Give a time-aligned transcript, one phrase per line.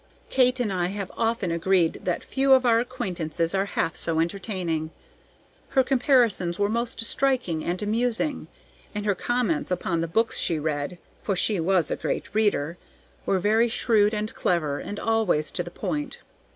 [0.31, 4.89] Kate and I have often agreed that few of our acquaintances are half so entertaining.
[5.77, 8.47] Her comparisons were most striking and amusing,
[8.95, 12.79] and her comments upon the books she read for she was a great reader
[13.27, 16.17] were very shrewd and clever, and always to the point.